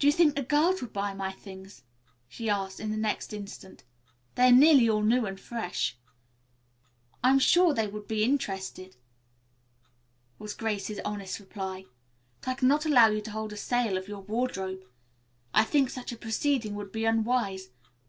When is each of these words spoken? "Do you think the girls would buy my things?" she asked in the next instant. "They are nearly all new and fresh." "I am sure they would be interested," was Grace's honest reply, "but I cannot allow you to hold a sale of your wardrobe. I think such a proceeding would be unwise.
"Do 0.00 0.08
you 0.08 0.12
think 0.12 0.34
the 0.34 0.42
girls 0.42 0.82
would 0.82 0.92
buy 0.92 1.14
my 1.14 1.30
things?" 1.30 1.84
she 2.28 2.50
asked 2.50 2.80
in 2.80 2.90
the 2.90 2.96
next 2.96 3.32
instant. 3.32 3.84
"They 4.34 4.48
are 4.48 4.50
nearly 4.50 4.88
all 4.88 5.02
new 5.02 5.24
and 5.24 5.38
fresh." 5.38 5.96
"I 7.22 7.30
am 7.30 7.38
sure 7.38 7.72
they 7.72 7.86
would 7.86 8.08
be 8.08 8.24
interested," 8.24 8.96
was 10.36 10.52
Grace's 10.54 10.98
honest 11.04 11.38
reply, 11.38 11.84
"but 12.40 12.48
I 12.50 12.54
cannot 12.54 12.86
allow 12.86 13.06
you 13.06 13.20
to 13.20 13.30
hold 13.30 13.52
a 13.52 13.56
sale 13.56 13.96
of 13.96 14.08
your 14.08 14.22
wardrobe. 14.22 14.82
I 15.54 15.62
think 15.62 15.90
such 15.90 16.10
a 16.10 16.16
proceeding 16.16 16.74
would 16.74 16.90
be 16.90 17.04
unwise. 17.04 17.68